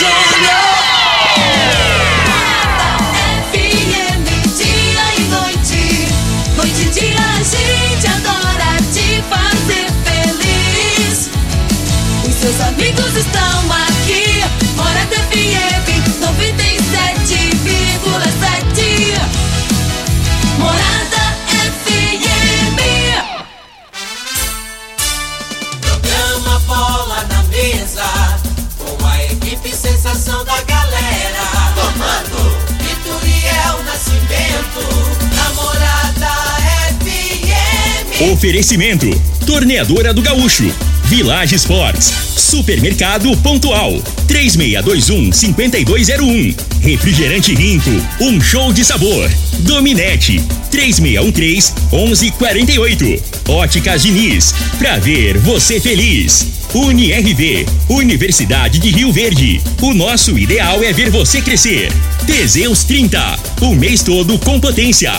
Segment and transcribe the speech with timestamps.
[0.00, 0.29] Júnior.
[38.40, 39.06] Oferecimento:
[39.44, 40.64] Torneadora do Gaúcho,
[41.04, 46.56] Village Sports, Supermercado Pontual, 3621-5201.
[46.90, 47.90] Refrigerante Rinco,
[48.20, 49.30] um show de sabor.
[49.60, 53.22] Dominete, 3613-1148.
[53.48, 56.48] Óticas Diniz, pra ver você feliz.
[56.74, 59.60] UniRV, Universidade de Rio Verde.
[59.80, 61.92] O nosso ideal é ver você crescer.
[62.26, 65.12] Teseus 30, o mês todo com potência.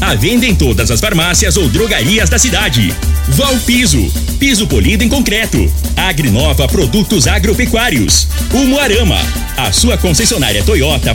[0.00, 2.94] A venda em todas as farmácias ou drogarias da cidade.
[3.28, 5.70] Valpiso, piso polido em concreto.
[5.96, 8.28] Agrinova Produtos Agropecuários.
[8.52, 9.18] Umuarama,
[9.56, 11.14] a sua concessionária Toyota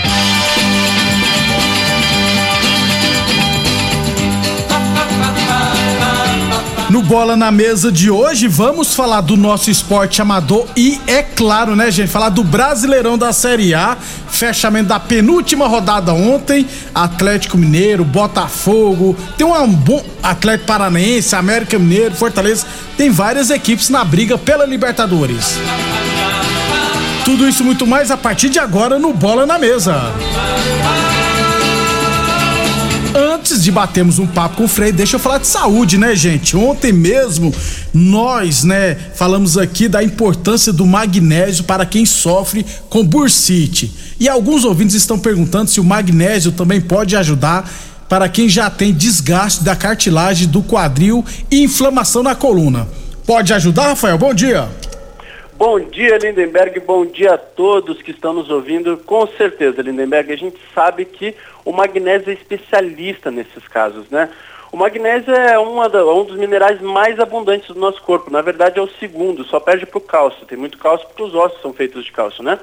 [6.91, 11.73] No Bola na Mesa de hoje, vamos falar do nosso esporte amador e, é claro,
[11.73, 13.95] né, gente, falar do Brasileirão da Série A,
[14.29, 22.13] fechamento da penúltima rodada ontem, Atlético Mineiro, Botafogo, tem um bom Atlético Paranaense, América Mineiro,
[22.13, 22.67] Fortaleza,
[22.97, 25.57] tem várias equipes na briga pela Libertadores.
[27.23, 30.11] Tudo isso muito mais a partir de agora no Bola na Mesa.
[33.51, 36.55] Antes de batermos um papo com o Frei, deixa eu falar de saúde, né, gente?
[36.55, 37.53] Ontem mesmo
[37.93, 43.91] nós, né, falamos aqui da importância do magnésio para quem sofre com bursite.
[44.17, 47.69] E alguns ouvintes estão perguntando se o magnésio também pode ajudar
[48.07, 52.87] para quem já tem desgaste da cartilagem do quadril e inflamação na coluna.
[53.27, 54.17] Pode ajudar, Rafael?
[54.17, 54.69] Bom dia.
[55.63, 56.79] Bom dia, Lindenberg.
[56.79, 58.97] Bom dia a todos que estão nos ouvindo.
[58.97, 64.31] Com certeza, Lindenberg, a gente sabe que o magnésio é especialista nesses casos, né?
[64.71, 65.53] O magnésio é
[65.87, 68.31] da- um dos minerais mais abundantes do nosso corpo.
[68.31, 70.47] Na verdade, é o segundo, só perde para o cálcio.
[70.47, 72.57] Tem muito cálcio porque os ossos são feitos de cálcio, né?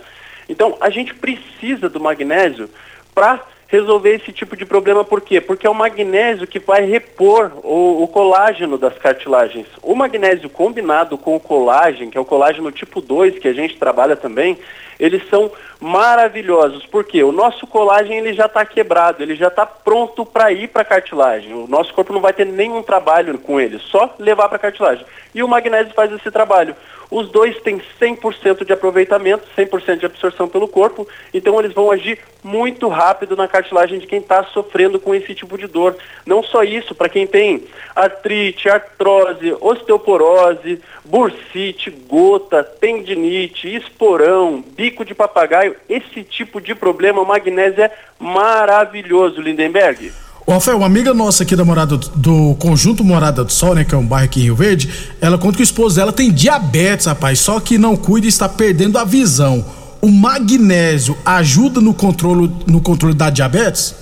[0.49, 2.69] Então, a gente precisa do magnésio
[3.15, 5.05] para resolver esse tipo de problema.
[5.05, 5.41] Por quê?
[5.41, 9.67] Porque é o magnésio que vai repor o, o colágeno das cartilagens.
[9.83, 13.77] O magnésio combinado com o colágeno, que é o colágeno tipo 2, que a gente
[13.77, 14.59] trabalha também,
[14.99, 16.85] eles são maravilhosos.
[16.87, 17.23] Por quê?
[17.23, 20.87] O nosso colágeno ele já está quebrado, ele já está pronto para ir para a
[20.87, 21.53] cartilagem.
[21.53, 25.05] O nosso corpo não vai ter nenhum trabalho com ele, só levar para a cartilagem.
[25.35, 26.75] E o magnésio faz esse trabalho.
[27.11, 32.19] Os dois têm 100% de aproveitamento, 100% de absorção pelo corpo, então eles vão agir
[32.43, 35.97] muito rápido na cartilagem de quem está sofrendo com esse tipo de dor.
[36.27, 37.65] Não só isso, para quem tem
[37.97, 47.27] artrite, artrose, osteoporose, bursite, gota, tendinite, esporão, bico de papagaio, esse tipo de problema, o
[47.27, 50.13] magnésio é maravilhoso, Lindenberg.
[50.55, 53.95] Rafael, uma amiga nossa aqui da Morada do, do Conjunto Morada do Sol, né, que
[53.95, 57.05] é um bairro aqui em Rio Verde, ela conta que o esposo dela tem diabetes,
[57.05, 59.63] rapaz, só que não cuida e está perdendo a visão.
[60.01, 63.95] O magnésio ajuda no controle, no controle da diabetes?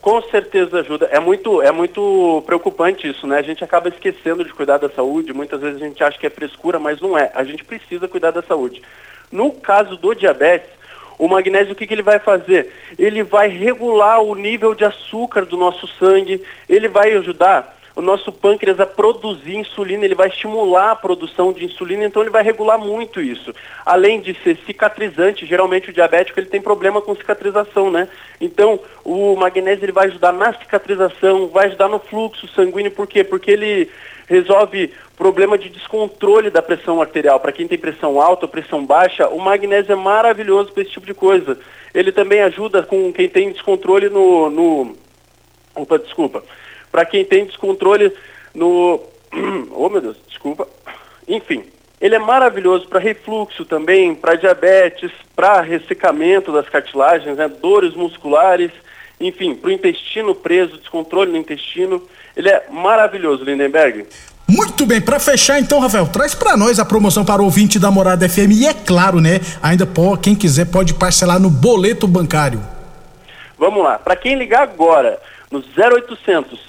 [0.00, 1.10] Com certeza ajuda.
[1.12, 3.38] É muito, é muito preocupante isso, né?
[3.38, 5.34] A gente acaba esquecendo de cuidar da saúde.
[5.34, 7.30] Muitas vezes a gente acha que é frescura, mas não é.
[7.34, 8.80] A gente precisa cuidar da saúde.
[9.30, 10.70] No caso do diabetes,
[11.18, 12.72] o magnésio o que, que ele vai fazer?
[12.98, 18.30] Ele vai regular o nível de açúcar do nosso sangue, ele vai ajudar o nosso
[18.30, 22.78] pâncreas a produzir insulina, ele vai estimular a produção de insulina, então ele vai regular
[22.78, 23.54] muito isso.
[23.86, 28.06] Além de ser cicatrizante, geralmente o diabético ele tem problema com cicatrização, né?
[28.38, 33.24] Então o magnésio ele vai ajudar na cicatrização, vai ajudar no fluxo sanguíneo, por quê?
[33.24, 33.90] Porque ele
[34.26, 37.40] resolve problema de descontrole da pressão arterial.
[37.40, 41.06] Para quem tem pressão alta ou pressão baixa, o magnésio é maravilhoso para esse tipo
[41.06, 41.58] de coisa.
[41.94, 44.96] Ele também ajuda com quem tem descontrole no, no
[45.74, 46.42] opa, desculpa,
[46.90, 48.12] para quem tem descontrole
[48.54, 49.00] no.
[49.72, 50.68] oh meu Deus, desculpa.
[51.28, 51.64] Enfim,
[52.00, 58.70] ele é maravilhoso para refluxo também, para diabetes, para ressecamento das cartilagens, né, dores musculares,
[59.18, 62.06] enfim, para o intestino preso, descontrole no intestino.
[62.36, 64.06] Ele é maravilhoso, Lindenberg.
[64.48, 67.90] Muito bem, para fechar então, Rafael, traz para nós a promoção para o ouvinte da
[67.90, 72.60] Morada FM e é claro, né, ainda pô, quem quiser pode parcelar no boleto bancário.
[73.58, 75.18] Vamos lá, para quem ligar agora
[75.50, 76.60] no 0800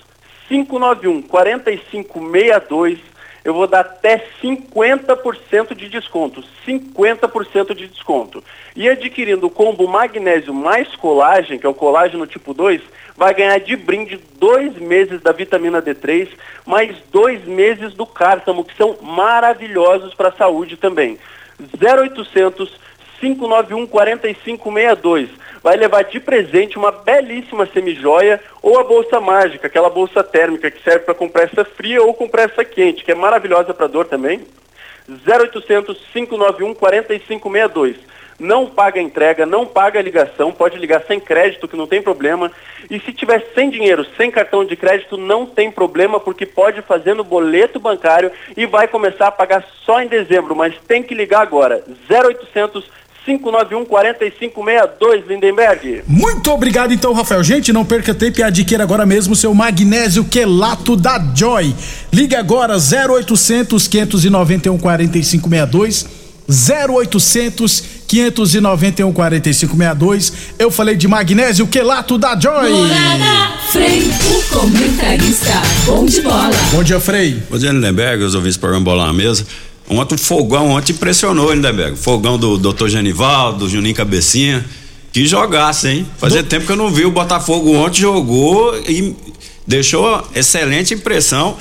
[0.47, 2.99] 591 4562,
[3.47, 8.43] eu vou dar até 50% de desconto, 50% de desconto.
[8.75, 12.81] E adquirindo o combo magnésio mais colagem, que é o colágeno tipo 2,
[13.15, 16.27] vai ganhar de brinde dois meses da vitamina D3,
[16.65, 21.17] mais dois meses do cártamo, que são maravilhosos para a saúde também.
[21.81, 22.69] 0800
[23.21, 25.29] 591 4562
[25.67, 30.81] vai levar de presente uma belíssima semijoia ou a bolsa mágica, aquela bolsa térmica que
[30.81, 34.39] serve para compressa fria ou compressa quente, que é maravilhosa para dor também.
[35.09, 37.97] 0800 591 4562.
[38.39, 42.49] Não paga entrega, não paga ligação, pode ligar sem crédito, que não tem problema.
[42.89, 47.13] E se tiver sem dinheiro, sem cartão de crédito, não tem problema, porque pode fazer
[47.13, 51.41] no boleto bancário e vai começar a pagar só em dezembro, mas tem que ligar
[51.41, 51.83] agora.
[52.09, 52.89] 0800
[53.27, 56.03] 591 4562, Lindenberg.
[56.07, 57.43] Muito obrigado então, Rafael.
[57.43, 61.75] Gente, não perca tempo e adquira agora mesmo seu magnésio quelato da Joy.
[62.13, 66.05] Ligue agora 0800 591 4562.
[66.49, 70.33] 0800 591 4562.
[70.57, 72.71] Eu falei de magnésio quelato da Joy.
[72.71, 76.55] Morada, Frei, o comentarista, bom de bola.
[76.71, 77.43] Bom dia, Frei.
[77.49, 78.23] Bom dia, Lindenberg.
[78.23, 79.45] Eu ouvi esse programa Bola na Mesa.
[79.89, 81.97] Ontem o fogão ontem impressionou, Lindenberg.
[81.97, 82.87] Fogão do Dr.
[82.87, 84.65] Genivaldo, do Juninho Cabecinha.
[85.13, 86.07] Que jogasse, hein?
[86.17, 87.05] Fazia tempo que eu não vi.
[87.05, 89.15] O Botafogo ontem jogou e
[89.65, 91.57] deixou excelente impressão.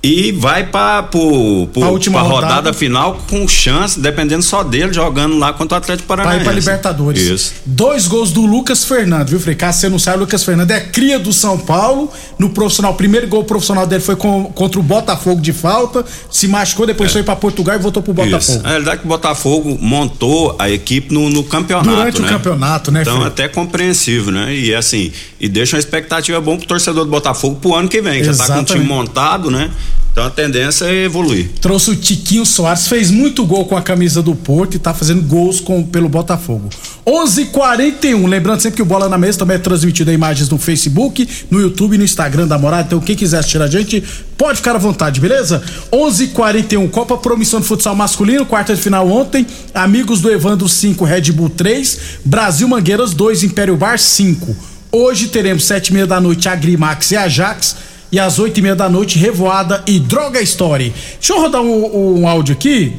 [0.00, 2.46] E vai para A última rodada.
[2.54, 6.44] rodada final com chance, dependendo só dele, jogando lá contra o Atlético Vai Paranaense.
[6.44, 7.20] pra Libertadores.
[7.22, 7.52] Isso.
[7.66, 9.56] Dois gols do Lucas Fernando, viu, Frei?
[9.60, 12.12] Você não sabe, o Lucas Fernando é cria do São Paulo.
[12.38, 16.04] No profissional, o primeiro gol profissional dele foi com- contra o Botafogo de falta.
[16.30, 18.26] Se machucou, depois foi pra Portugal e voltou pro É.
[18.26, 18.30] Isso.
[18.52, 18.62] Botafogo.
[18.62, 21.88] Na realidade, que o Botafogo montou a equipe no, no campeonato.
[21.90, 22.28] Durante o né?
[22.28, 23.26] campeonato, né, Então, Fred?
[23.28, 24.54] até compreensível, né?
[24.54, 28.20] E assim, e deixa uma expectativa boa pro torcedor do Botafogo pro ano que vem.
[28.20, 29.70] que Já tá com o time montado, né?
[30.18, 31.48] Então a tendência é evoluir.
[31.60, 35.22] Trouxe o Tiquinho Soares, fez muito gol com a camisa do Porto e tá fazendo
[35.22, 36.68] gols com, pelo Botafogo.
[37.06, 38.26] 11:41.
[38.26, 41.60] Lembrando sempre que o Bola na Mesa também é transmitido em imagens no Facebook, no
[41.60, 42.86] YouTube e no Instagram da Morada.
[42.88, 44.02] Então, quem quiser assistir a gente,
[44.36, 45.62] pode ficar à vontade, beleza?
[45.92, 46.88] 11:41.
[46.88, 49.46] Copa Promissão de Futsal Masculino, quarta de final ontem.
[49.72, 51.98] Amigos do Evandro 5, Red Bull 3.
[52.24, 54.77] Brasil Mangueiras 2, Império Bar 5.
[54.90, 57.76] Hoje teremos sete e meia da noite Agrimax e Ajax.
[58.10, 60.94] E às oito e meia da noite, Revoada e Droga Story.
[61.18, 62.94] Deixa eu rodar um, um áudio aqui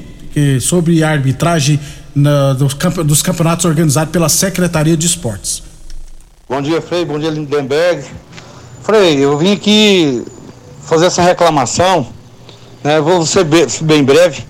[0.62, 1.80] sobre a arbitragem
[2.14, 2.76] na- dos,
[3.06, 5.64] dos campeonatos organizados pela Secretaria de Esportes.
[6.48, 7.06] Bom dia, Frei.
[7.06, 8.04] Bom dia, Lindenberg.
[8.84, 10.24] Frei, eu vim aqui
[10.86, 12.08] fazer essa reclamação,
[12.84, 13.02] né?
[13.02, 14.44] Vou ser be- bem breve.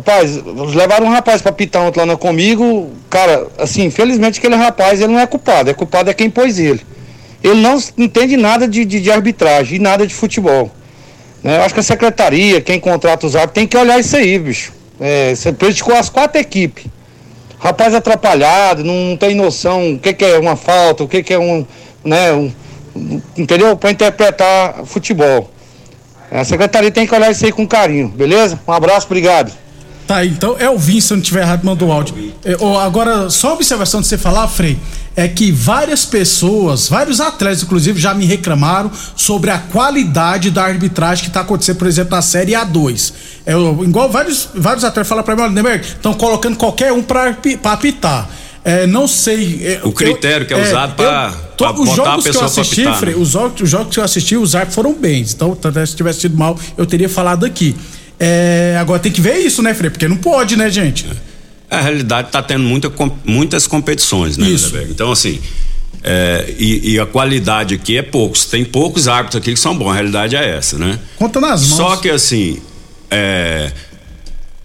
[0.00, 0.34] Rapaz,
[0.74, 2.90] levaram um rapaz pra pitar ontem lá comigo.
[3.10, 5.68] Cara, assim, infelizmente aquele rapaz ele não é culpado.
[5.68, 6.80] É culpado é quem pôs ele.
[7.42, 10.70] Ele não entende nada de, de, de arbitragem e nada de futebol.
[11.42, 11.58] né?
[11.58, 14.72] Eu acho que a secretaria, quem contrata os árbitros, tem que olhar isso aí, bicho.
[14.98, 16.86] É, você prejudicou as quatro equipes.
[17.58, 21.38] Rapaz atrapalhado, não tem noção o que, que é uma falta, o que, que é
[21.38, 21.66] um,
[22.02, 22.50] né, um,
[23.36, 23.76] entendeu?
[23.76, 25.50] Para interpretar futebol.
[26.30, 28.58] A secretaria tem que olhar isso aí com carinho, beleza?
[28.66, 29.59] Um abraço, obrigado.
[30.10, 32.32] Tá, aí, então é o Vin, se eu não tiver errado, mandou o áudio.
[32.44, 34.76] É, agora, só observação de você falar, Frei,
[35.14, 41.26] é que várias pessoas, vários atletas, inclusive, já me reclamaram sobre a qualidade da arbitragem
[41.26, 43.12] que tá acontecendo, por exemplo, na Série A2.
[43.46, 43.52] É,
[43.84, 47.36] igual vários, vários atletas falam pra mim, olha, Neymar, estão colocando qualquer um pra
[47.66, 48.28] apitar.
[48.64, 49.60] É, não sei.
[49.64, 51.32] é, O critério que é usado eu- pra
[51.70, 53.20] os botar a jogos que eu pessoa pra assisti, apitar, Frei, né?
[53.22, 55.32] os jogos, os jogos que eu assisti, os árbitros foram bens.
[55.32, 57.76] Então, se tivesse sido mal, eu teria falado aqui.
[58.22, 59.88] É, agora tem que ver isso, né, Frei?
[59.90, 61.06] Porque não pode, né, gente?
[61.70, 62.92] A realidade está tendo muita,
[63.24, 64.76] muitas competições, né, Isso.
[64.90, 65.40] Então, assim,
[66.02, 68.44] é, e, e a qualidade aqui é poucos.
[68.44, 70.98] Tem poucos árbitros aqui que são bons, a realidade é essa, né?
[71.16, 71.76] Conta nas mãos.
[71.76, 72.58] Só que assim,
[73.10, 73.72] é,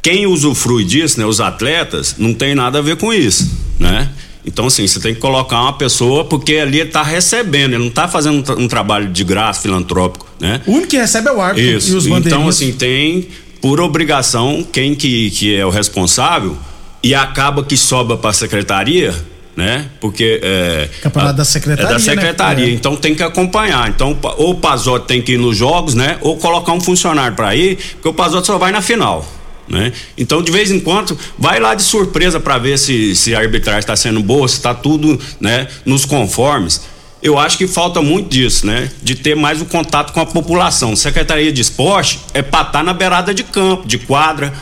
[0.02, 4.10] quem usufrui disso, né, os atletas, não tem nada a ver com isso, né?
[4.48, 7.90] Então, assim, você tem que colocar uma pessoa, porque ali ele tá recebendo, ele não
[7.90, 10.62] tá fazendo um, tra- um trabalho de graça, filantrópico, né?
[10.68, 11.98] O único que recebe é o árbitro e Isso.
[11.98, 12.56] os Então, bandeirinhas.
[12.56, 13.28] assim, tem
[13.62, 16.58] por obrigação quem que, que é o responsável
[17.04, 19.14] e acaba que sobra para a secretaria
[19.56, 19.86] né?
[20.02, 22.04] Porque é, Campeonato da secretaria, É da né?
[22.04, 22.72] secretaria, É.
[22.72, 23.90] então tem que acompanhar.
[23.90, 26.18] Então ou o Pazotti tem que ir nos jogos, né?
[26.22, 29.26] Ou colocar um funcionário para ir, porque o Pazotti só vai na final.
[29.68, 29.94] Né?
[30.16, 33.80] Então, de vez em quando, vai lá de surpresa para ver se, se a arbitragem
[33.80, 36.82] está sendo boa, se está tudo né, nos conformes.
[37.26, 38.88] Eu acho que falta muito disso, né?
[39.02, 40.96] De ter mais o contato com a população.
[40.96, 44.54] Secretaria de Esporte é para estar na beirada de campo, de quadra.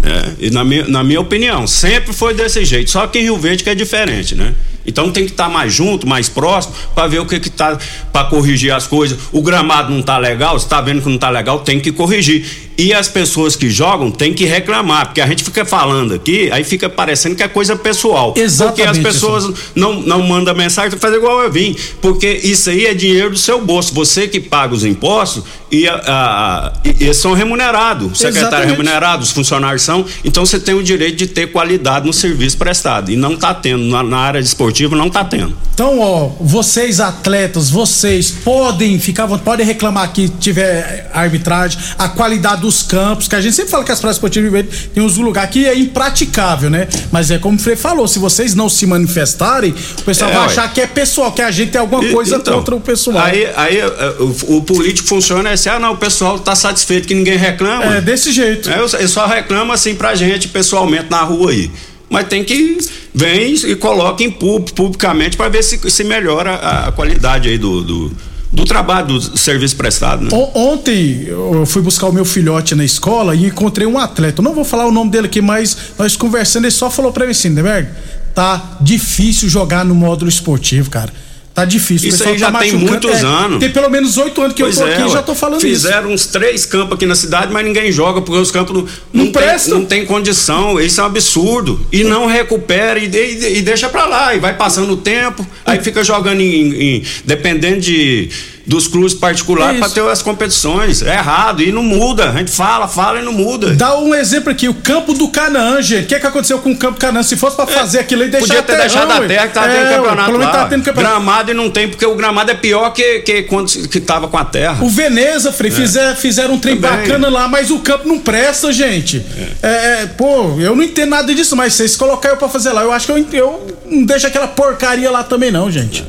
[0.00, 0.34] Né?
[0.38, 2.90] E na minha, na minha opinião, sempre foi desse jeito.
[2.90, 4.54] Só que em Rio Verde que é diferente, né?
[4.86, 7.76] Então tem que estar mais junto, mais próximo, para ver o que que tá
[8.10, 9.18] para corrigir as coisas.
[9.30, 12.46] O gramado não tá legal, você tá vendo que não tá legal, tem que corrigir.
[12.78, 16.62] E as pessoas que jogam têm que reclamar, porque a gente fica falando aqui, aí
[16.62, 18.34] fica parecendo que é coisa pessoal.
[18.36, 21.74] Exatamente, Porque as pessoas não, não mandam mensagem, fazer igual eu vim.
[22.02, 23.94] Porque isso aí é dinheiro do seu bolso.
[23.94, 28.12] Você que paga os impostos e, a, a- e eles são remunerados.
[28.12, 30.04] O secretário é remunerado, os funcionários são.
[30.24, 33.10] Então você tem o direito de ter qualidade no serviço prestado.
[33.10, 33.84] E não está tendo.
[33.84, 35.56] Na, na área esportiva não está tendo.
[35.72, 42.82] Então, ó, vocês atletas, vocês podem ficar, podem reclamar que tiver arbitragem, a qualidade dos
[42.82, 45.50] campos, que a gente sempre fala que as praias esportivas de Verde tem uns lugares
[45.50, 46.88] que é impraticável, né?
[47.12, 50.44] Mas é como o Frei falou, se vocês não se manifestarem, o pessoal É, vai
[50.46, 53.18] achar que é pessoal, que a gente tem alguma E- coisa então, contra o pessoal.
[53.18, 57.14] Aí, aí eh, o, o político funciona assim: ah, não, o pessoal está satisfeito que
[57.14, 57.96] ninguém reclama.
[57.96, 58.68] É desse jeito.
[58.70, 61.70] É, eu, eu só reclamo assim pra gente pessoalmente na rua aí.
[62.08, 62.78] Mas tem que
[63.14, 67.58] vem e coloca em pub- publicamente para ver se, se melhora a, a qualidade aí
[67.58, 68.12] do, do,
[68.56, 70.24] do trabalho, do serviço prestado.
[70.24, 70.30] Né?
[70.54, 74.40] Ontem eu fui buscar o meu filhote na escola e encontrei um atleta.
[74.40, 77.26] Eu não vou falar o nome dele aqui, mas nós conversando, ele só falou pra
[77.26, 77.90] mim assim, Neberg,
[78.34, 81.12] tá difícil jogar no módulo esportivo, cara.
[81.56, 82.10] Tá difícil.
[82.10, 83.58] Isso aí já tá tem muitos É, anos.
[83.60, 85.56] Tem pelo menos oito anos que Pois eu tô é, aqui e já tô falando
[85.66, 85.66] isso.
[85.68, 89.24] Fizeram uns três campos aqui na cidade, mas ninguém joga, porque os campos não, Não
[89.24, 89.78] tem, prestam.
[89.78, 90.78] não tem condição.
[90.78, 91.80] Isso é um absurdo.
[91.90, 94.34] E não recupera e, de- e deixa pra lá.
[94.34, 96.96] E vai passando o tempo, aí fica jogando em.
[96.98, 98.28] em- dependendo de.
[98.66, 99.94] Dos clubes É particulares isso.
[99.94, 101.00] para ter as competições.
[101.02, 101.62] É errado.
[101.62, 102.30] E não muda.
[102.30, 103.74] A gente fala, fala e não muda.
[103.74, 106.04] Dá um exemplo aqui, o campo do Canaã, gente.
[106.04, 107.22] O que, que aconteceu com o campo do Canaã?
[107.22, 109.54] Se fosse pra fazer aquilo aí, deixar É, Podia ter terrão, deixado a terra que
[109.54, 110.52] tava É, tendo campeonato menos lá.
[110.52, 111.14] tá tendo campeonato.
[111.14, 114.26] Gramado e não tem, porque o gramado é pior que, que quando se- que tava
[114.28, 114.84] com a terra.
[114.84, 116.80] O Veneza, Frei, fizer, fizeram um trem É.
[116.80, 116.98] Também.
[117.06, 119.24] bacana lá, mas o campo não presta, gente.
[119.62, 119.68] É.
[120.02, 122.90] é, pô, eu não entendo nada disso, mas vocês colocaram eu pra fazer lá, eu
[122.92, 126.04] acho que eu, eu não deixo aquela porcaria lá também não, gente.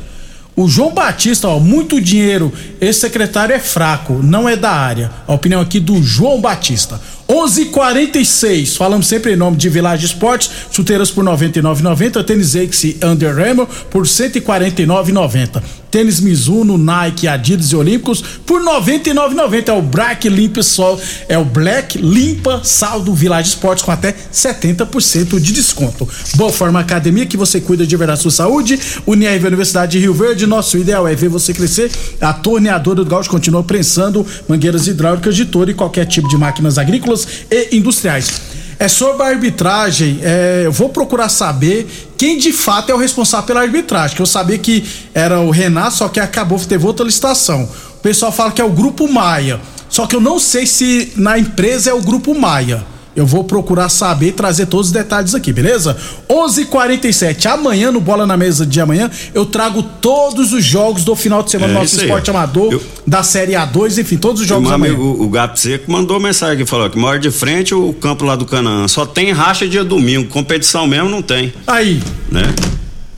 [0.58, 2.52] O João Batista, ó, muito dinheiro.
[2.80, 5.08] Esse secretário é fraco, não é da área.
[5.24, 7.00] A opinião aqui do João Batista.
[7.28, 8.76] 11:46.
[8.76, 14.04] Falamos sempre em nome de Village Esportes, chuteiras por 99,90, tênis Axe Under Armour por
[14.04, 15.62] 149,90.
[15.90, 19.68] Tênis Mizuno, Nike, Adidas e Olímpicos por 99,90.
[19.68, 25.38] É o Black Limpa Sol, é o Black Limpa Saldo Village Esportes com até 70%
[25.38, 26.08] de desconto.
[26.34, 28.78] Boa Forma Academia que você cuida de verdade da sua saúde.
[29.06, 31.90] Unirv Universidade de Rio Verde, nosso ideal é ver você crescer.
[32.20, 36.78] A torneadora do Gaúcho continua prensando mangueiras hidráulicas de todo e qualquer tipo de máquinas
[36.78, 38.57] agrícolas e industriais.
[38.80, 43.46] É sobre a arbitragem, é, eu vou procurar saber quem de fato é o responsável
[43.46, 44.14] pela arbitragem.
[44.14, 47.68] Que eu sabia que era o Renan, só que acabou, teve outra licitação.
[47.96, 49.60] O pessoal fala que é o Grupo Maia.
[49.88, 52.86] Só que eu não sei se na empresa é o Grupo Maia.
[53.18, 55.96] Eu vou procurar saber e trazer todos os detalhes aqui, beleza?
[56.28, 61.42] 11:47 Amanhã, no Bola na Mesa de amanhã, eu trago todos os jogos do final
[61.42, 62.06] de semana É do nosso isso aí.
[62.06, 64.94] esporte amador, Eu- da Série A2, enfim, todos os jogos meu amanhã.
[64.94, 68.36] amigo, o Gato Seco, mandou mensagem que falou que mora de frente o campo lá
[68.36, 68.86] do Canaã.
[68.86, 72.42] Só tem racha dia domingo, competição mesmo não tem, Aí, né?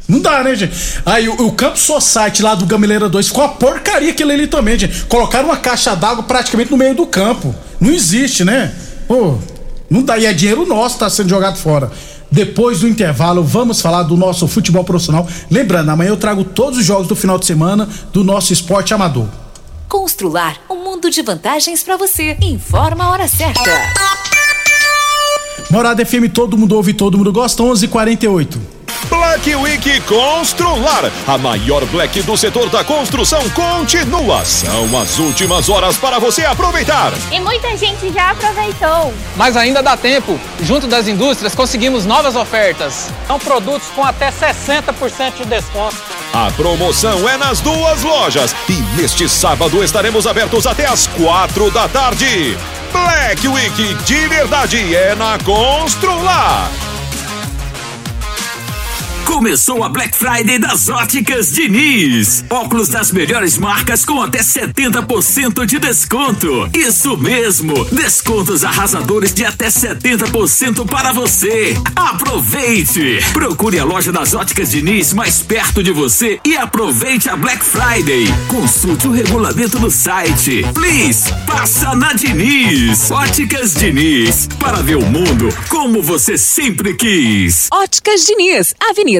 [0.08, 0.72] Não dá, né, gente?
[1.06, 4.76] Aí o, o Campo Society lá do Gamileira 2 ficou uma porcaria aquele ali também,
[4.78, 5.04] gente.
[5.04, 7.54] Colocaram uma caixa d'água praticamente no meio do campo.
[7.80, 8.72] Não existe, né?
[9.06, 9.38] Pô,
[9.90, 10.16] não dá.
[10.16, 11.90] E é dinheiro nosso que tá sendo jogado fora.
[12.30, 15.26] Depois do intervalo, vamos falar do nosso futebol profissional.
[15.50, 19.26] Lembrando, amanhã eu trago todos os jogos do final de semana do nosso esporte amador.
[19.88, 22.36] Constrular um mundo de vantagens para você.
[22.40, 23.70] Informa a hora certa.
[25.68, 27.62] Morada FM, todo mundo ouve, todo mundo gosta.
[27.62, 28.79] 11:48.
[29.10, 34.44] Black Week Constrular, a maior Black do setor da construção continua.
[34.44, 37.12] São as últimas horas para você aproveitar.
[37.32, 39.12] E muita gente já aproveitou.
[39.36, 40.38] Mas ainda dá tempo.
[40.62, 43.10] Junto das indústrias conseguimos novas ofertas.
[43.26, 45.96] São produtos com até 60% de desconto.
[46.32, 51.88] A promoção é nas duas lojas e neste sábado estaremos abertos até as quatro da
[51.88, 52.56] tarde.
[52.92, 56.70] Black Week de verdade é na Constrular.
[59.30, 62.44] Começou a Black Friday das Óticas Diniz.
[62.50, 66.68] Óculos das melhores marcas com até 70% de desconto.
[66.74, 71.76] Isso mesmo, descontos arrasadores de até 70% para você.
[71.94, 73.20] Aproveite!
[73.32, 78.26] Procure a loja das Óticas Diniz mais perto de você e aproveite a Black Friday.
[78.48, 80.66] Consulte o regulamento no site.
[80.74, 83.12] Please, passa na Diniz.
[83.12, 87.68] Óticas Diniz, para ver o mundo como você sempre quis.
[87.70, 89.19] Óticas Diniz, Avenida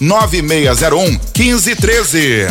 [0.00, 2.46] 99601 1513.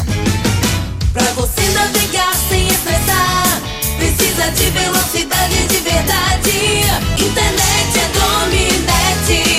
[1.12, 3.62] Pra você navegar sem estressar,
[3.98, 6.84] precisa de velocidade de verdade.
[7.18, 9.59] Internet é Dominete.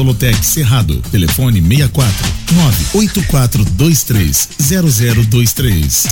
[0.01, 0.99] Solotec Cerrado.
[1.11, 6.07] Telefone 64 98423 0023.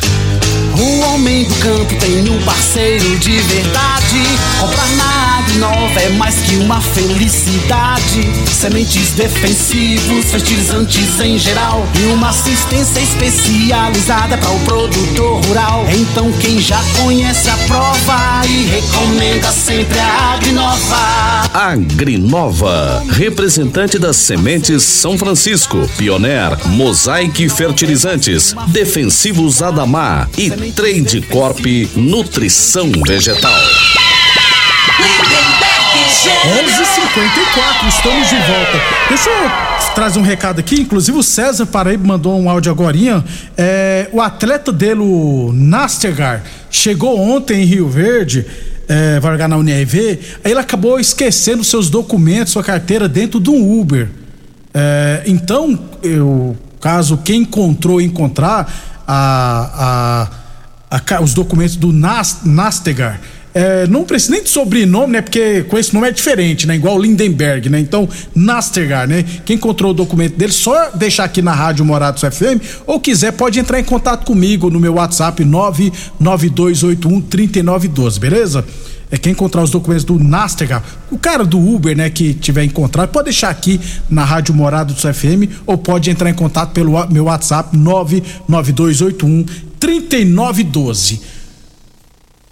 [0.78, 4.22] O homem do campo tem um parceiro de verdade.
[4.60, 8.30] Comprar na Agrinova é mais que uma felicidade.
[8.54, 15.86] Sementes defensivos, fertilizantes em geral e uma assistência especializada para o produtor rural.
[15.90, 21.50] Então quem já conhece a prova e recomenda sempre a Agrinova.
[21.54, 31.66] Agrinova, representante das sementes São Francisco, Pioneer, Mosaic Fertilizantes, Defensivos Adamar e Trade Corp
[31.96, 33.58] Nutrição Vegetal.
[36.46, 38.82] 11:54 estamos de volta.
[39.08, 40.82] Deixa eu trazer um recado aqui.
[40.82, 42.98] Inclusive o César Paraíba mandou um áudio agora.
[43.58, 48.46] É, o atleta dele, o Nastergar, chegou ontem em Rio Verde.
[48.92, 53.80] É, vai na UNIRV, aí ele acabou esquecendo seus documentos, sua carteira dentro de um
[53.80, 54.10] Uber.
[54.74, 60.28] É, então, eu, caso quem encontrou encontrar a,
[60.90, 63.22] a, a, os documentos do Nas, Nastegar,
[63.54, 65.22] é, não precisa nem de sobrenome, né?
[65.22, 66.76] Porque com esse nome é diferente, né?
[66.76, 67.80] Igual Lindenberg, né?
[67.80, 69.26] Então, Nastergar, né?
[69.46, 73.60] Quem encontrou o documento dele, só deixar aqui na Rádio Morados FM ou quiser, pode
[73.60, 78.66] entrar em contato comigo no meu WhatsApp 99281 3912, beleza?
[79.12, 83.10] É quem encontrar os documentos do Nastergar, o cara do Uber, né, que tiver encontrado,
[83.10, 87.76] pode deixar aqui na Rádio Morados FM ou pode entrar em contato pelo meu WhatsApp
[87.76, 89.46] 99281
[89.80, 91.39] 3912.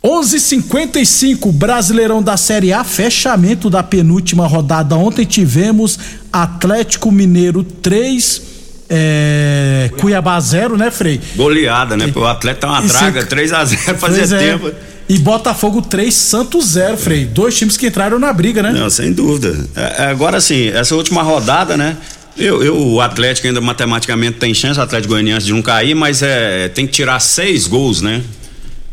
[0.07, 4.95] 11:55 Brasileirão da Série A, fechamento da penúltima rodada.
[4.95, 5.99] Ontem tivemos
[6.31, 8.41] Atlético Mineiro 3
[8.89, 11.19] é, Cuiabá 0, né, Frei?
[11.35, 12.09] Goleada, né?
[12.15, 14.39] O Atlético tá uma E draga, se- 3 a 0 fazia é.
[14.51, 14.71] tempo.
[15.09, 17.25] E Botafogo 3, Santos 0, Frei.
[17.25, 18.71] Dois times que entraram na briga, né?
[18.71, 19.57] Não, sem dúvida.
[19.75, 21.97] É, é, agora sim, essa última rodada, né?
[22.37, 26.21] Eu, eu- o Atlético ainda matematicamente tem chance, o Atlético Goianiense de não cair, mas
[26.21, 28.21] é, tem que tirar seis gols, né?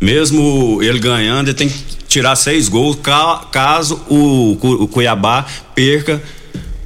[0.04, 1.74] Mesmo ele ganhando, ele tem que
[2.06, 6.22] tirar seis gols ca- caso o, Cu- o Cuiabá perca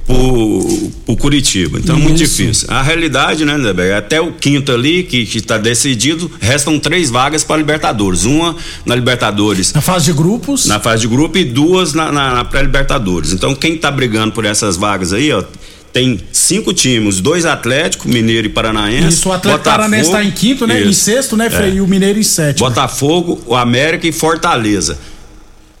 [0.07, 1.77] o, Curitiba.
[1.79, 2.67] Então é muito difícil.
[2.71, 3.91] A realidade, né, Lindeberg?
[3.93, 8.23] Até o quinto ali, que está decidido, restam três vagas para Libertadores.
[8.23, 8.55] Uma
[8.85, 10.65] na Libertadores Na fase de grupos.
[10.65, 13.33] na fase de grupo e duas na, na- na pré-libertadores.
[13.33, 15.43] Então, quem tá brigando por essas vagas aí, ó,
[15.91, 19.07] tem cinco times, dois Atlético, Mineiro e Paranaense.
[19.09, 20.81] Isso, o Atlético Botafogo- Paranense tá em quinto, né?
[20.83, 21.01] Em Isso.
[21.01, 21.71] sexto, né, Frei?
[21.71, 21.73] É.
[21.75, 22.67] E o Mineiro em sétimo.
[22.67, 24.97] Botafogo, o América e Fortaleza.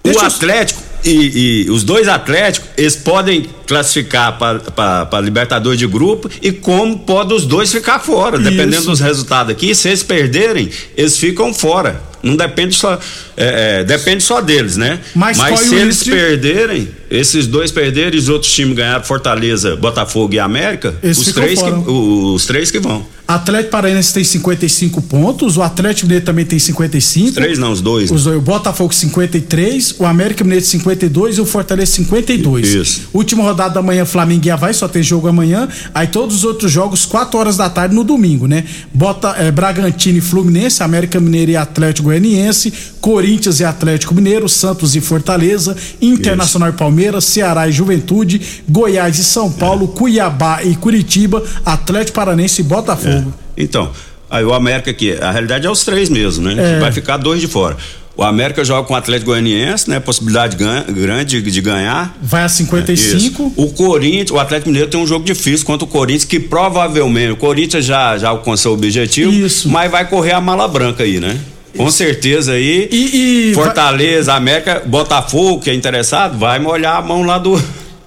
[0.03, 6.51] o Atlético e, e os dois Atléticos, eles podem classificar para Libertadores de grupo e
[6.51, 8.89] como pode os dois ficar fora, dependendo Isso.
[8.89, 9.73] dos resultados aqui.
[9.75, 12.01] Se eles perderem, eles ficam fora.
[12.21, 12.99] Não depende só,
[13.37, 14.99] é, é, depende só deles, né?
[15.15, 19.05] Mas corre se eles risco de- perderem, esses dois perderem e os outros times ganharem
[19.05, 23.05] Fortaleza, Botafogo e América, Eles os três, que, os três que vão.
[23.29, 27.27] Atlético Paranaense tem 55 pontos, o Atlético Mineiro também tem 55.
[27.27, 28.09] Os três não, os dois.
[28.09, 32.73] Os dois, o Botafogo 53, o América Mineiro 52 e o Fortaleza 52.
[32.73, 33.01] Isso.
[33.13, 35.69] Última rodada da manhã, Flamengo e Havaí, só tem jogo amanhã.
[35.93, 38.63] Aí todos os outros jogos, 4 horas da tarde no domingo, né?
[38.91, 44.95] Bota é, Bragantino e Fluminense, América Mineiro e Atlético Goianiense, Corinthians e Atlético Mineiro, Santos
[44.95, 51.43] e Fortaleza, Internacional e Palmeiras, Ceará e Juventude, Goiás e São Paulo, Cuiabá e Curitiba,
[51.65, 53.33] Atlético Paranense e Botafogo.
[53.57, 53.91] Então,
[54.29, 56.75] aí o América aqui, a realidade é os três mesmo, né?
[56.77, 56.79] É.
[56.79, 57.77] Vai ficar dois de fora.
[58.17, 59.97] O América joga com o Atlético Goianiense, né?
[59.97, 62.17] Possibilidade ganha- grande de, de ganhar.
[62.21, 63.17] Vai a 55.
[63.47, 63.53] Isso.
[63.55, 67.37] O Corinthians, o Atlético Mineiro tem um jogo difícil contra o Corinthians, que provavelmente o
[67.37, 69.31] Corinthians já, já alcançou o objetivo,
[69.69, 71.37] mas vai correr a mala branca aí, né?
[71.77, 72.89] Com certeza aí.
[72.91, 77.61] E, Fortaleza, América, Botafogo, que é interessado, vai molhar a mão lá do.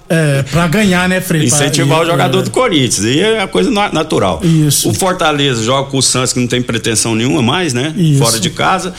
[0.09, 1.47] É, pra ganhar, né, Frei?
[1.47, 2.43] Pra- Incentivar o é, jogador é.
[2.43, 3.03] do Corinthians.
[3.05, 4.41] E é a coisa na- natural.
[4.43, 4.89] Isso.
[4.89, 7.93] O Fortaleza joga com o Santos, que não tem pretensão nenhuma mais, né?
[7.97, 8.19] Isso.
[8.23, 8.93] Fora de casa.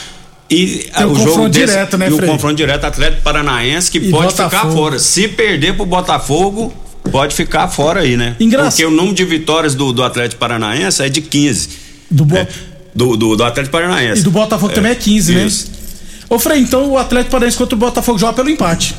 [0.51, 2.29] E Tem ah, o o jogo desse, direto, né, e o Frei?
[2.29, 4.51] confronto direto Atlético Paranaense, que E pode Botafogo.
[4.63, 4.99] ficar fora.
[4.99, 6.73] Se perder pro Botafogo,
[7.11, 8.35] pode ficar fora aí, né?
[8.41, 8.71] Engraçado.
[8.73, 11.69] Porque o número de vitórias do, do Atlético Paranaense é de 15.
[12.11, 12.47] Do, Bo...
[12.95, 14.21] do, do, do Atlético Paranaense.
[14.21, 15.47] E do Botafogo também é 15, né?
[15.47, 15.71] isso.
[16.29, 18.95] Ô, Frei, então o Atlético Paranaense contra o Botafogo joga pelo empate.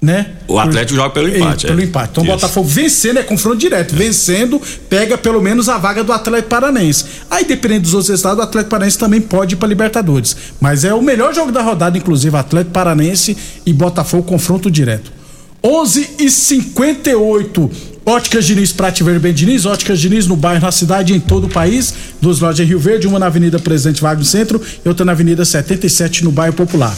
[0.00, 0.32] Né?
[0.46, 1.64] O Atlético joga pelo empate.
[1.64, 1.84] É, pelo é.
[1.84, 2.10] empate.
[2.10, 2.26] Então o.
[2.26, 3.94] Botafogo vencendo é confronto direto.
[3.94, 7.06] Vencendo, pega pelo menos a vaga do Atlético Paranense.
[7.30, 10.36] Aí, dependendo dos outros resultados, o Atlético Paranense também pode ir pra Libertadores.
[10.60, 15.10] Mas é o melhor jogo da rodada, inclusive, Atlético Paranense e Botafogo confronto direto.
[15.62, 21.14] 11 e 58 Óticas Diniz, Prate Verde Bem Diniz, Óticas Diniz no bairro, na cidade
[21.14, 21.94] em todo o país.
[22.20, 25.44] Duas lojas em Rio Verde, uma na Avenida Presidente Vargas Centro e outra na Avenida
[25.44, 26.94] 77 no bairro Popular.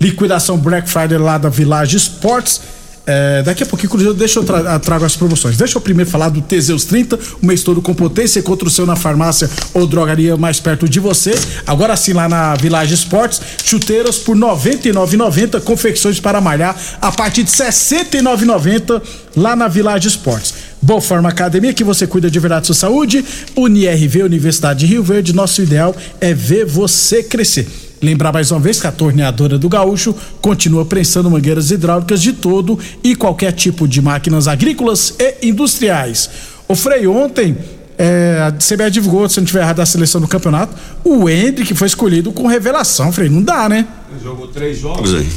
[0.00, 2.60] Liquidação Black Friday lá da Village Sports
[3.06, 5.56] É, daqui a pouquinho, Cruzeiro, deixa eu tra trago as promoções.
[5.56, 8.40] Deixa eu primeiro falar do Teseus 30, o mês todo com potência.
[8.40, 11.32] Encontra o seu na farmácia ou drogaria mais perto de você.
[11.64, 17.44] Agora sim, lá na Village Esportes, chuteiras por R$ 99,90, confecções para malhar a partir
[17.44, 19.00] de R$ 69,90
[19.36, 20.54] lá na Village Esportes.
[20.82, 23.24] Boa Forma Academia, que você cuida de verdade sua saúde.
[23.56, 27.85] UniRV, Universidade de Rio Verde, nosso ideal é ver você crescer.
[28.06, 32.78] Lembrar mais uma vez que a torneadora do Gaúcho continua prensando mangueiras hidráulicas de todo
[33.02, 36.30] e qualquer tipo de máquinas agrícolas e industriais.
[36.68, 37.58] O Frei, ontem
[37.98, 40.72] é, a CBA divulgou, se não tiver errado, a seleção do campeonato.
[41.02, 43.28] O Hendrick foi escolhido com revelação, Frei.
[43.28, 43.84] Não dá, né?
[44.22, 45.28] Jogou três jogos aí.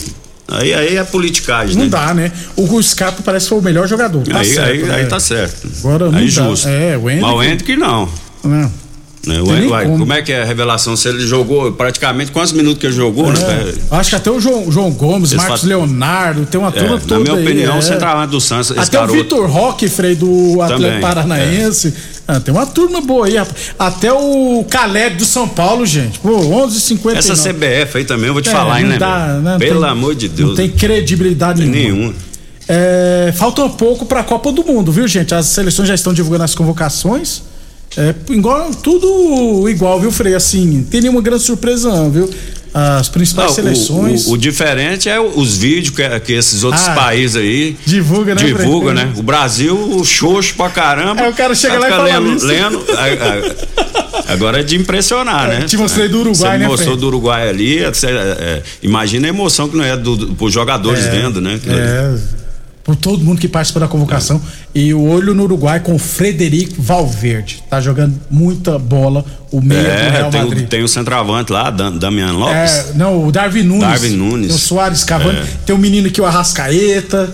[0.52, 1.90] Aí, aí é politicagem, Não né?
[1.90, 2.32] dá, né?
[2.56, 4.22] O Scarpa parece que foi o melhor jogador.
[4.28, 4.96] Tá aí, certo, aí, né?
[4.96, 5.68] aí tá certo.
[5.80, 6.44] Agora não aí dá.
[6.50, 6.68] justo.
[6.68, 8.10] É, o Hendrick- Mas o Hendrick não.
[8.44, 8.72] Não.
[9.28, 9.42] Né?
[9.42, 10.00] Ué, ué, como.
[10.00, 10.14] como.
[10.14, 10.96] é que é a revelação?
[10.96, 13.74] Se ele jogou praticamente quantos minutos que ele jogou, né?
[13.92, 17.02] É, acho que até o João, João Gomes, Marcos Leonardo, tem uma É, turma na
[17.02, 17.80] toda minha aí, opinião, é.
[17.80, 19.18] o centroavante do Santos, Até o garoto.
[19.18, 21.00] Vitor Roque, Frei, do Atlético é.
[21.02, 21.94] Paranaense.
[22.26, 23.56] Ah, tem uma turma boa aí, rapaz.
[23.78, 26.18] Até o Caleb do São Paulo, gente.
[26.20, 27.16] Pô, 11,59.
[27.18, 28.98] Essa CBF aí também, eu vou te É, falar, hein, né?
[28.98, 30.50] dá, não Pelo tem- amor de Deus.
[30.50, 31.98] Não tem credibilidade Tem nenhuma.
[31.98, 32.16] nenhuma.
[32.68, 35.34] É, falta um pouco pra Copa do Mundo, viu, gente?
[35.36, 37.42] As seleções já estão divulgando as convocações.
[37.97, 40.36] É, igual, tudo igual, viu, Frei?
[40.36, 42.30] Assim, tem nenhuma grande surpresa, não, viu?
[42.71, 44.28] As principais Não, o- seleções.
[44.28, 48.43] O, o diferente é os vídeos que, que esses outros Ah, países aí divulga, né,
[48.43, 49.12] divulga, né?
[49.17, 51.23] O Brasil, xoxo pra caramba.
[51.23, 52.45] Aí o cara chega lá e fala lendo, isso.
[52.45, 52.86] lendo.
[52.95, 53.56] aí- aí-
[54.28, 55.62] agora é de impressionar, né?
[55.65, 57.80] te mostrei do Uruguai, Você né, mostrou do Uruguai ali.
[57.80, 61.60] é, é, imagina a emoção que não é do, do, pros jogadores É, vendo, né?
[61.65, 62.13] É,
[62.89, 64.41] por todo mundo que participa da convocação.
[64.73, 67.63] E o olho no Uruguai com o Frederico Valverde.
[67.69, 69.23] Tá jogando muita bola.
[69.52, 70.65] O meia do É, Real tem, Madrid.
[70.65, 72.71] o, tem o centroavante lá, Damian Lopes.
[72.71, 73.82] É, não, o Darwin Nunes.
[73.88, 74.47] Darwin Nunes.
[74.47, 75.38] Tem o Soares Cavani.
[75.38, 75.45] É.
[75.67, 77.32] Tem o menino aqui, o Arrascaeta.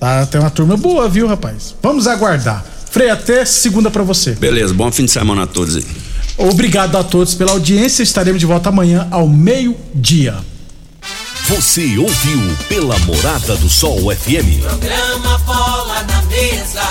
[0.00, 1.74] Tá, tem uma turma boa, viu, rapaz?
[1.82, 2.64] Vamos aguardar.
[2.90, 4.30] Frei, até segunda pra você.
[4.32, 5.84] Beleza, bom fim de semana a todos aí.
[6.38, 8.02] Obrigado a todos pela audiência.
[8.02, 10.34] Estaremos de volta amanhã ao meio-dia.
[11.46, 14.62] Você ouviu pela Morada do Sol FM.
[14.62, 16.82] Programa Bola na Mesa,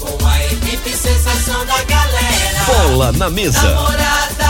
[0.00, 2.64] com a equipe sensação da galera.
[2.66, 3.62] Bola na mesa.
[3.62, 4.44] Namorada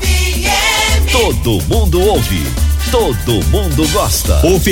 [0.00, 1.12] FM.
[1.12, 2.42] Todo mundo ouve,
[2.90, 4.34] todo mundo gosta.
[4.46, 4.70] Ofereça